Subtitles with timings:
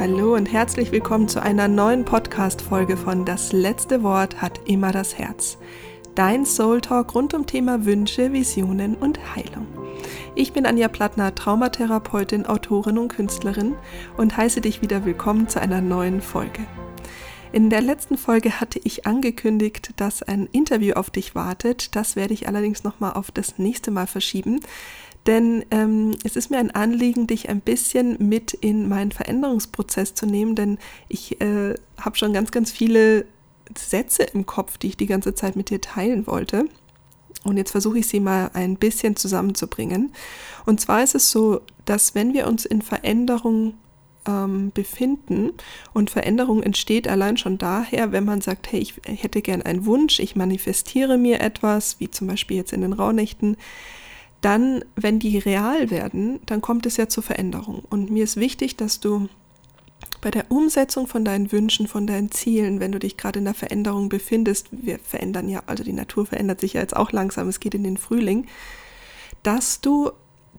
[0.00, 5.18] Hallo und herzlich willkommen zu einer neuen Podcast-Folge von Das letzte Wort hat immer das
[5.18, 5.58] Herz.
[6.14, 9.66] Dein Soul Talk rund um Thema Wünsche, Visionen und Heilung.
[10.34, 13.74] Ich bin Anja Plattner, Traumatherapeutin, Autorin und Künstlerin
[14.16, 16.66] und heiße dich wieder willkommen zu einer neuen Folge.
[17.52, 21.94] In der letzten Folge hatte ich angekündigt, dass ein Interview auf dich wartet.
[21.94, 24.60] Das werde ich allerdings nochmal auf das nächste Mal verschieben.
[25.26, 30.26] Denn ähm, es ist mir ein Anliegen, dich ein bisschen mit in meinen Veränderungsprozess zu
[30.26, 30.78] nehmen, denn
[31.08, 33.26] ich äh, habe schon ganz, ganz viele
[33.76, 36.64] Sätze im Kopf, die ich die ganze Zeit mit dir teilen wollte.
[37.44, 40.12] Und jetzt versuche ich sie mal ein bisschen zusammenzubringen.
[40.66, 43.74] Und zwar ist es so, dass wenn wir uns in Veränderung
[44.26, 45.52] ähm, befinden
[45.94, 50.18] und Veränderung entsteht allein schon daher, wenn man sagt, hey, ich hätte gern einen Wunsch,
[50.18, 53.56] ich manifestiere mir etwas, wie zum Beispiel jetzt in den Rauhnächten,
[54.40, 57.82] dann, wenn die real werden, dann kommt es ja zur Veränderung.
[57.90, 59.28] Und mir ist wichtig, dass du
[60.20, 63.54] bei der Umsetzung von deinen Wünschen, von deinen Zielen, wenn du dich gerade in der
[63.54, 67.60] Veränderung befindest, wir verändern ja, also die Natur verändert sich ja jetzt auch langsam, es
[67.60, 68.46] geht in den Frühling,
[69.42, 70.10] dass du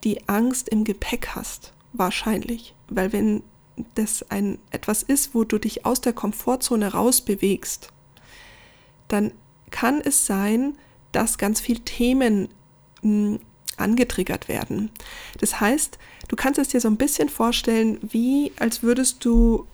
[0.04, 2.74] die Angst im Gepäck hast, wahrscheinlich.
[2.90, 3.44] Weil wenn
[3.96, 7.90] das ein etwas ist, wo du dich aus der Komfortzone rausbewegst,
[9.08, 9.32] dann
[9.70, 10.78] kann es sein,
[11.12, 12.50] dass ganz viele Themen
[13.02, 13.40] hm,
[13.82, 14.90] angetriggert werden.
[15.40, 19.66] Das heißt, du kannst es dir so ein bisschen vorstellen, wie als würdest du,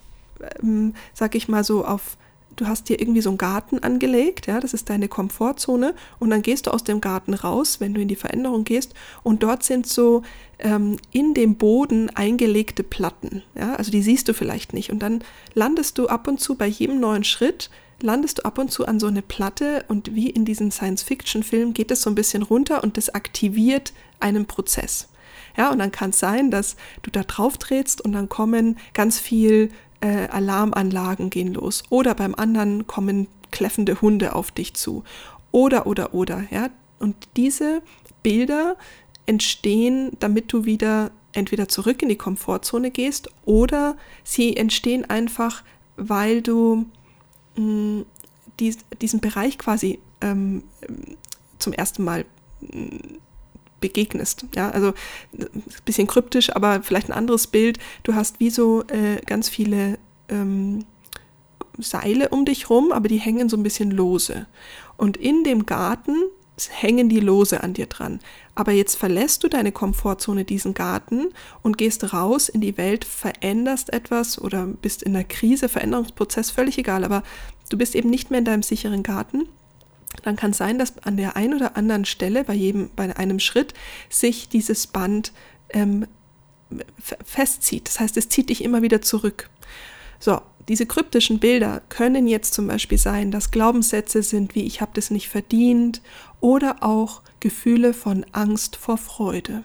[0.61, 2.17] ähm, sag ich mal so, auf
[2.57, 6.41] du hast dir irgendwie so einen Garten angelegt, ja, das ist deine Komfortzone und dann
[6.41, 9.87] gehst du aus dem Garten raus, wenn du in die Veränderung gehst und dort sind
[9.87, 10.23] so
[10.59, 15.23] ähm, in dem Boden eingelegte Platten, ja, also die siehst du vielleicht nicht und dann
[15.53, 17.69] landest du ab und zu bei jedem neuen Schritt
[18.01, 21.91] landest du ab und zu an so eine Platte und wie in diesen Science-Fiction-Filmen geht
[21.91, 25.07] es so ein bisschen runter und das aktiviert einen Prozess.
[25.57, 29.19] Ja, und dann kann es sein, dass du da drauf trittst und dann kommen ganz
[29.19, 29.69] viel
[30.01, 31.83] äh, Alarmanlagen gehen los.
[31.89, 35.03] Oder beim anderen kommen kläffende Hunde auf dich zu.
[35.51, 36.69] Oder, oder, oder, ja.
[36.99, 37.81] Und diese
[38.21, 38.75] Bilder
[39.25, 45.63] entstehen, damit du wieder entweder zurück in die Komfortzone gehst oder sie entstehen einfach,
[45.95, 46.85] weil du
[47.57, 50.63] dies, diesen Bereich quasi ähm,
[51.59, 52.25] zum ersten Mal
[52.61, 52.99] mh,
[53.79, 54.45] begegnest.
[54.55, 54.93] Ja, also
[55.37, 57.79] ein bisschen kryptisch, aber vielleicht ein anderes Bild.
[58.03, 60.85] Du hast wie so äh, ganz viele ähm,
[61.77, 64.47] Seile um dich rum, aber die hängen so ein bisschen lose.
[64.97, 66.15] Und in dem Garten
[66.69, 68.19] hängen die lose an dir dran.
[68.55, 71.27] Aber jetzt verlässt du deine Komfortzone, diesen Garten
[71.61, 76.77] und gehst raus in die Welt, veränderst etwas oder bist in einer Krise, Veränderungsprozess, völlig
[76.77, 77.23] egal, aber
[77.69, 79.47] du bist eben nicht mehr in deinem sicheren Garten
[80.23, 83.39] dann kann es sein, dass an der einen oder anderen Stelle bei jedem, bei einem
[83.39, 83.73] Schritt
[84.09, 85.31] sich dieses Band
[85.69, 86.07] ähm,
[87.23, 87.87] festzieht.
[87.87, 89.49] Das heißt, es zieht dich immer wieder zurück.
[90.19, 94.91] So, diese kryptischen Bilder können jetzt zum Beispiel sein, dass Glaubenssätze sind wie ich habe
[94.95, 96.01] das nicht verdient
[96.39, 99.63] oder auch Gefühle von Angst vor Freude.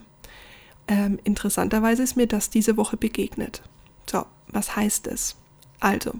[0.88, 3.62] Ähm, interessanterweise ist mir das diese Woche begegnet.
[4.10, 5.36] So, was heißt es?
[5.80, 6.12] Also,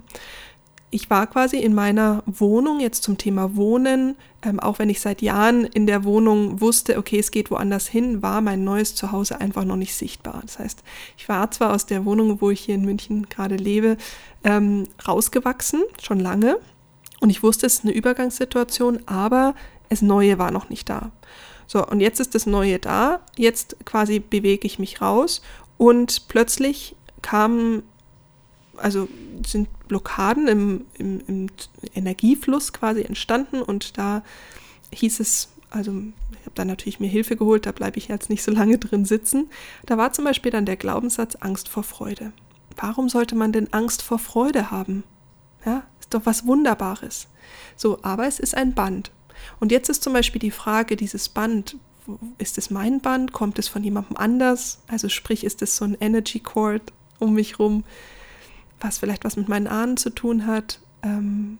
[0.89, 5.21] ich war quasi in meiner Wohnung jetzt zum Thema Wohnen, ähm, auch wenn ich seit
[5.21, 9.65] Jahren in der Wohnung wusste, okay, es geht woanders hin, war mein neues Zuhause einfach
[9.65, 10.41] noch nicht sichtbar.
[10.43, 10.83] Das heißt,
[11.17, 13.97] ich war zwar aus der Wohnung, wo ich hier in München gerade lebe,
[14.43, 16.59] ähm, rausgewachsen, schon lange,
[17.23, 19.55] und ich wusste, es ist eine Übergangssituation, aber
[19.89, 21.11] das Neue war noch nicht da.
[21.67, 25.41] So, und jetzt ist das Neue da, jetzt quasi bewege ich mich raus
[25.77, 27.83] und plötzlich kam
[28.77, 29.07] also
[29.45, 31.47] sind Blockaden im, im, im,
[31.93, 34.23] Energiefluss quasi entstanden und da
[34.91, 38.43] hieß es, also ich habe dann natürlich mir Hilfe geholt, da bleibe ich jetzt nicht
[38.43, 39.49] so lange drin sitzen.
[39.85, 42.33] Da war zum Beispiel dann der Glaubenssatz Angst vor Freude.
[42.77, 45.03] Warum sollte man denn Angst vor Freude haben?
[45.65, 47.27] Ja, ist doch was Wunderbares.
[47.75, 49.11] So, aber es ist ein Band.
[49.59, 51.77] Und jetzt ist zum Beispiel die Frage, dieses Band,
[52.37, 53.31] ist es mein Band?
[53.31, 54.79] Kommt es von jemandem anders?
[54.87, 57.83] Also sprich, ist es so ein Energy Cord um mich rum?
[58.83, 60.79] was vielleicht was mit meinen Ahnen zu tun hat.
[61.01, 61.57] Ähm,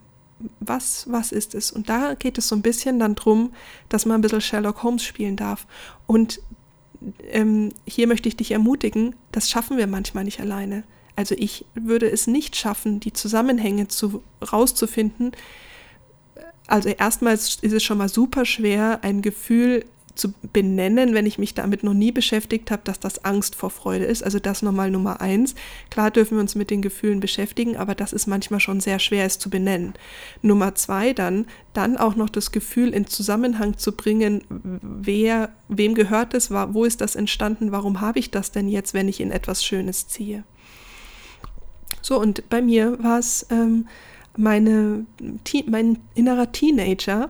[0.59, 1.71] was, was ist es?
[1.71, 3.53] Und da geht es so ein bisschen dann drum,
[3.89, 5.65] dass man ein bisschen Sherlock Holmes spielen darf.
[6.05, 6.41] Und
[7.29, 10.83] ähm, hier möchte ich dich ermutigen, das schaffen wir manchmal nicht alleine.
[11.15, 14.21] Also ich würde es nicht schaffen, die Zusammenhänge zu,
[14.51, 15.31] rauszufinden.
[16.67, 21.55] Also erstmals ist es schon mal super schwer, ein Gefühl zu benennen, wenn ich mich
[21.55, 24.23] damit noch nie beschäftigt habe, dass das Angst vor Freude ist.
[24.23, 25.55] Also das nochmal Nummer eins.
[25.89, 29.25] Klar dürfen wir uns mit den Gefühlen beschäftigen, aber das ist manchmal schon sehr schwer,
[29.25, 29.93] es zu benennen.
[30.41, 36.33] Nummer zwei dann, dann auch noch das Gefühl in Zusammenhang zu bringen, wer, wem gehört
[36.33, 39.65] es, wo ist das entstanden, warum habe ich das denn jetzt, wenn ich in etwas
[39.65, 40.43] Schönes ziehe.
[42.01, 43.87] So, und bei mir war es ähm,
[44.35, 45.05] meine,
[45.67, 47.29] mein innerer Teenager,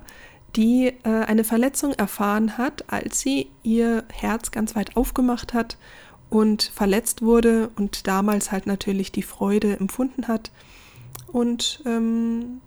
[0.55, 5.77] die äh, eine Verletzung erfahren hat, als sie ihr Herz ganz weit aufgemacht hat
[6.29, 10.51] und verletzt wurde und damals halt natürlich die Freude empfunden hat.
[11.31, 12.61] Und ähm,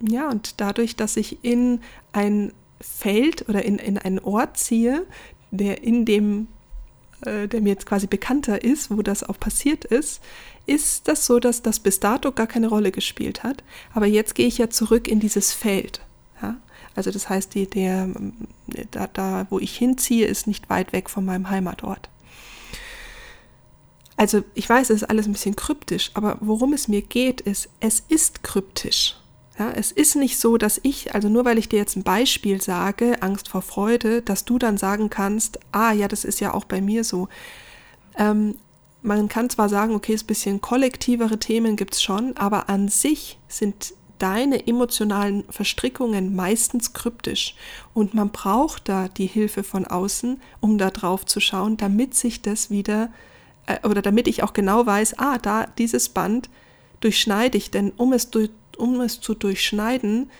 [0.00, 1.80] ja, und dadurch, dass ich in
[2.12, 5.06] ein Feld oder in, in einen Ort ziehe,
[5.50, 6.48] der in dem,
[7.26, 10.20] äh, der mir jetzt quasi bekannter ist, wo das auch passiert ist,
[10.66, 13.62] ist das so, dass das bis dato gar keine Rolle gespielt hat.
[13.92, 16.00] Aber jetzt gehe ich ja zurück in dieses Feld.
[16.40, 16.56] Ja?
[16.94, 18.08] Also das heißt, die, der,
[18.90, 22.08] da, da, wo ich hinziehe, ist nicht weit weg von meinem Heimatort.
[24.16, 27.68] Also ich weiß, es ist alles ein bisschen kryptisch, aber worum es mir geht, ist,
[27.80, 29.16] es ist kryptisch.
[29.58, 32.60] Ja, es ist nicht so, dass ich, also nur weil ich dir jetzt ein Beispiel
[32.60, 36.64] sage, Angst vor Freude, dass du dann sagen kannst, ah ja, das ist ja auch
[36.64, 37.28] bei mir so.
[38.18, 38.56] Ähm,
[39.02, 42.88] man kann zwar sagen, okay, es ein bisschen kollektivere Themen gibt es schon, aber an
[42.88, 47.54] sich sind deine emotionalen Verstrickungen meistens kryptisch
[47.92, 52.40] und man braucht da die Hilfe von außen, um da drauf zu schauen, damit sich
[52.40, 53.10] das wieder
[53.66, 56.48] äh, oder damit ich auch genau weiß, ah, da dieses Band
[57.00, 58.30] durchschneide ich, denn um es
[58.76, 60.30] um es zu durchschneiden,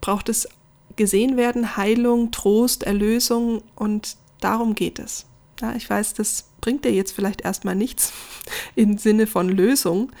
[0.00, 0.48] braucht es
[0.96, 5.26] gesehen werden, Heilung, Trost, Erlösung und darum geht es.
[5.60, 8.12] Ja, ich weiß, das bringt dir jetzt vielleicht erstmal nichts
[8.74, 10.12] im Sinne von Lösung,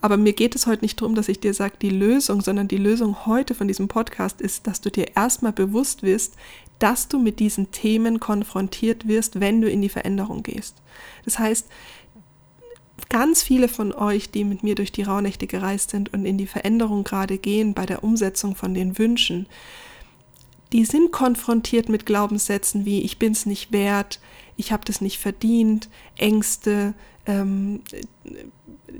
[0.00, 2.76] aber mir geht es heute nicht darum, dass ich dir sage, die Lösung, sondern die
[2.76, 6.34] Lösung heute von diesem Podcast ist, dass du dir erstmal bewusst wirst,
[6.78, 10.76] dass du mit diesen Themen konfrontiert wirst, wenn du in die Veränderung gehst.
[11.24, 11.66] Das heißt,
[13.08, 16.46] ganz viele von euch, die mit mir durch die Rauhnächte gereist sind und in die
[16.46, 19.46] Veränderung gerade gehen bei der Umsetzung von den Wünschen,
[20.72, 24.20] die sind konfrontiert mit Glaubenssätzen wie ich bin es nicht wert,
[24.56, 26.94] ich habe das nicht verdient, Ängste,
[27.26, 27.82] ähm,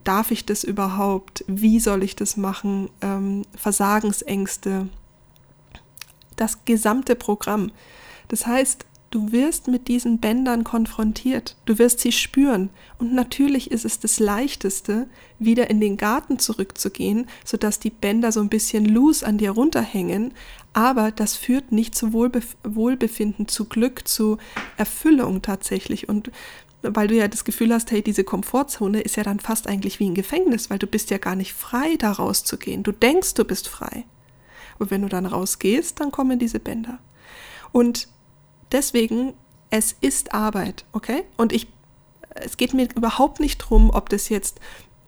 [0.04, 4.88] darf ich das überhaupt, wie soll ich das machen, ähm, Versagensängste,
[6.36, 7.72] das gesamte Programm.
[8.28, 13.84] Das heißt, Du wirst mit diesen Bändern konfrontiert, du wirst sie spüren und natürlich ist
[13.84, 15.06] es das Leichteste,
[15.38, 20.34] wieder in den Garten zurückzugehen, sodass die Bänder so ein bisschen loose an dir runterhängen,
[20.72, 24.38] aber das führt nicht zu Wohlbef Wohlbefinden, zu Glück, zu
[24.76, 26.32] Erfüllung tatsächlich und
[26.82, 30.08] weil du ja das Gefühl hast, hey, diese Komfortzone ist ja dann fast eigentlich wie
[30.08, 32.82] ein Gefängnis, weil du bist ja gar nicht frei, da rauszugehen.
[32.82, 34.04] Du denkst, du bist frei.
[34.78, 36.98] Aber wenn du dann rausgehst, dann kommen diese Bänder.
[37.72, 38.08] Und
[38.76, 39.32] deswegen,
[39.70, 41.24] es ist Arbeit, okay?
[41.36, 41.66] Und ich,
[42.34, 44.60] es geht mir überhaupt nicht darum, ob das jetzt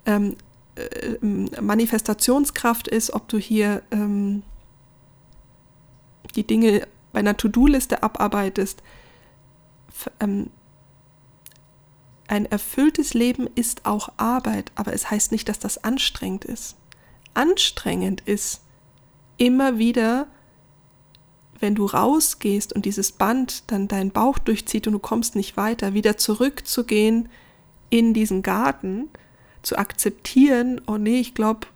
[0.06, 0.36] ähm,
[0.74, 4.42] äh, Manifestationskraft ist, ob du hier ähm,
[6.34, 8.82] die Dinge bei einer To-Do-Liste abarbeitest.
[10.18, 10.50] Ähm,
[12.26, 16.76] ein erfülltes Leben ist auch Arbeit, aber es heißt nicht, dass das anstrengend ist.
[17.34, 18.62] Anstrengend ist,
[19.36, 20.26] immer wieder
[21.60, 25.94] wenn du rausgehst und dieses Band dann deinen Bauch durchzieht und du kommst nicht weiter,
[25.94, 27.28] wieder zurückzugehen
[27.90, 29.08] in diesen Garten,
[29.62, 31.66] zu akzeptieren, oh nee, ich glaube,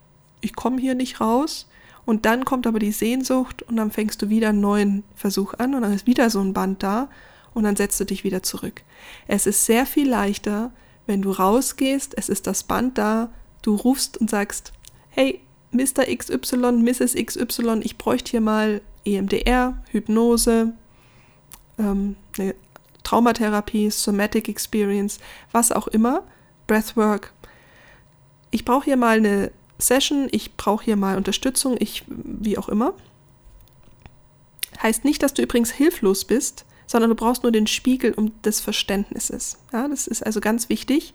[0.40, 1.68] ich komme hier nicht raus.
[2.04, 5.74] Und dann kommt aber die Sehnsucht und dann fängst du wieder einen neuen Versuch an
[5.74, 7.08] und dann ist wieder so ein Band da
[7.54, 8.82] und dann setzt du dich wieder zurück.
[9.28, 10.72] Es ist sehr viel leichter,
[11.06, 13.30] wenn du rausgehst, es ist das Band da,
[13.62, 14.72] du rufst und sagst,
[15.10, 15.41] hey,
[15.72, 16.04] Mr.
[16.04, 17.14] XY, Mrs.
[17.14, 20.72] XY, ich bräuchte hier mal EMDR, Hypnose,
[21.78, 22.54] ähm, eine
[23.02, 25.18] Traumatherapie, Somatic Experience,
[25.50, 26.22] was auch immer,
[26.66, 27.32] Breathwork.
[28.50, 32.94] Ich brauche hier mal eine Session, ich brauche hier mal Unterstützung, ich wie auch immer.
[34.82, 38.60] Heißt nicht, dass du übrigens hilflos bist, sondern du brauchst nur den Spiegel um des
[38.60, 39.58] Verständnisses.
[39.72, 41.14] Ja, das ist also ganz wichtig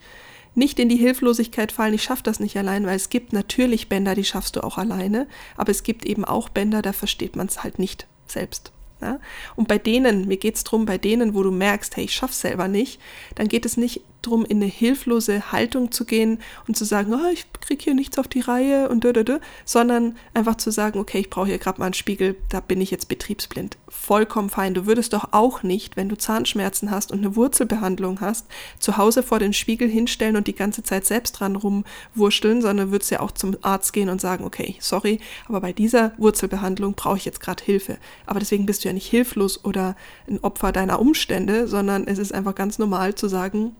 [0.58, 4.16] nicht in die Hilflosigkeit fallen, ich schaffe das nicht allein, weil es gibt natürlich Bänder,
[4.16, 7.64] die schaffst du auch alleine, aber es gibt eben auch Bänder, da versteht man es
[7.64, 8.72] halt nicht selbst.
[9.02, 9.20] Ja?
[9.56, 12.42] Und bei denen, mir geht es darum, bei denen, wo du merkst, hey, ich schaff's
[12.42, 13.00] selber nicht,
[13.36, 17.31] dann geht es nicht darum, in eine hilflose Haltung zu gehen und zu sagen, oh,
[17.31, 21.00] ich kriege hier nichts auf die Reihe und da, da, da, sondern einfach zu sagen,
[21.00, 23.77] okay, ich brauche hier gerade mal einen Spiegel, da bin ich jetzt betriebsblind.
[23.88, 24.74] Vollkommen fein.
[24.74, 28.46] Du würdest doch auch nicht, wenn du Zahnschmerzen hast und eine Wurzelbehandlung hast,
[28.79, 33.12] zu Hause vor den Spiegel hinstellen und die ganze Zeit selbst dran rumwurschteln, sondern würdest
[33.12, 37.25] ja auch zum Arzt gehen und sagen, okay, sorry, aber bei dieser Wurzelbehandlung brauche ich
[37.25, 37.98] jetzt gerade Hilfe.
[38.25, 39.96] Aber deswegen bist du ja nicht hilflos oder
[40.27, 43.75] ein Opfer deiner Umstände, sondern es ist einfach ganz normal zu sagen,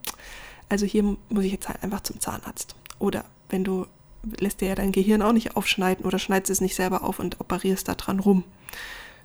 [0.68, 2.74] also hier muss ich jetzt halt einfach zum Zahnarzt.
[2.98, 3.86] Oder wenn du
[4.38, 7.40] lässt dir ja dein Gehirn auch nicht aufschneiden oder schneidest es nicht selber auf und
[7.40, 8.44] operierst da dran rum.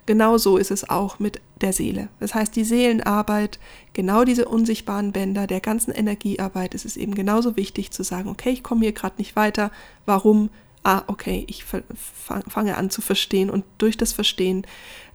[0.06, 2.08] Genau so ist es auch mit der Seele.
[2.20, 3.58] Das heißt, die Seelenarbeit,
[3.94, 8.50] genau diese unsichtbaren Bänder der ganzen Energiearbeit, ist es eben genauso wichtig zu sagen, okay,
[8.50, 9.70] ich komme hier gerade nicht weiter.
[10.04, 10.50] Warum?
[10.82, 14.66] Ah, okay, ich fange an zu verstehen und durch das Verstehen,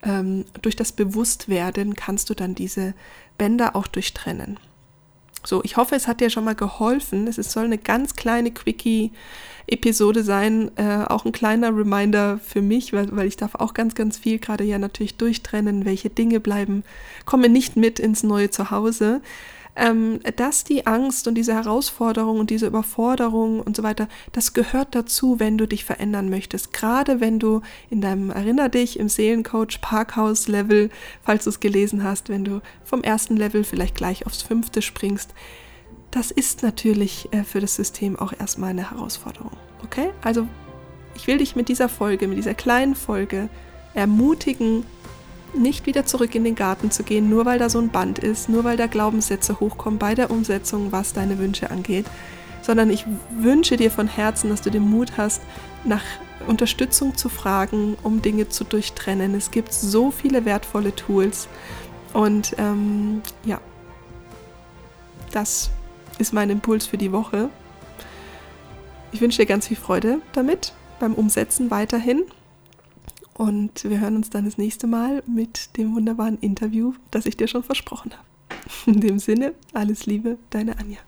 [0.01, 2.95] ähm, durch das Bewusstwerden kannst du dann diese
[3.38, 4.59] Bänder auch durchtrennen.
[5.46, 7.27] So, ich hoffe, es hat dir schon mal geholfen.
[7.27, 13.15] Es soll eine ganz kleine Quickie-Episode sein, äh, auch ein kleiner Reminder für mich, weil,
[13.15, 16.84] weil ich darf auch ganz, ganz viel gerade ja natürlich durchtrennen, welche Dinge bleiben,
[17.25, 19.22] kommen nicht mit ins neue Zuhause
[19.75, 24.95] ähm, dass die Angst und diese Herausforderung und diese Überforderung und so weiter, das gehört
[24.95, 26.73] dazu, wenn du dich verändern möchtest.
[26.73, 30.89] Gerade wenn du in deinem, erinner dich, im Seelencoach Parkhaus-Level,
[31.23, 35.33] falls du es gelesen hast, wenn du vom ersten Level vielleicht gleich aufs fünfte springst,
[36.11, 39.51] das ist natürlich äh, für das System auch erstmal eine Herausforderung.
[39.83, 40.09] Okay?
[40.21, 40.47] Also
[41.15, 43.49] ich will dich mit dieser Folge, mit dieser kleinen Folge
[43.93, 44.85] ermutigen,
[45.53, 48.49] nicht wieder zurück in den Garten zu gehen, nur weil da so ein Band ist,
[48.49, 52.05] nur weil da Glaubenssätze hochkommen bei der Umsetzung, was deine Wünsche angeht,
[52.61, 55.41] sondern ich wünsche dir von Herzen, dass du den Mut hast,
[55.83, 56.03] nach
[56.47, 59.35] Unterstützung zu fragen, um Dinge zu durchtrennen.
[59.35, 61.47] Es gibt so viele wertvolle Tools
[62.13, 63.59] und ähm, ja,
[65.31, 65.69] das
[66.17, 67.49] ist mein Impuls für die Woche.
[69.11, 72.23] Ich wünsche dir ganz viel Freude damit beim Umsetzen weiterhin
[73.39, 77.48] und wir hören uns dann das nächste Mal mit dem wunderbaren Interview, das ich dir
[77.48, 78.25] schon versprochen habe.
[78.86, 81.00] In dem Sinne, alles Liebe, deine Anja.